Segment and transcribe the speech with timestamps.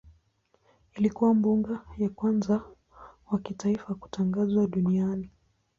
[0.95, 2.61] Ilikuwa mbuga ya kwanza
[3.31, 5.29] wa kitaifa kutangazwa duniani.